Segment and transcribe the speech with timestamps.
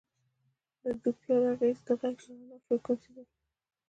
[0.81, 3.39] د ډوپلر اغېز د غږ یا رڼا فریکونسي بدلوي.